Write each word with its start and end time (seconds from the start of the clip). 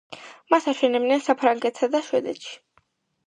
მას 0.53 0.63
აშენებენ 0.71 1.21
საფრანგეთსა 1.27 1.91
და 1.97 2.01
შვედეთში. 2.09 2.57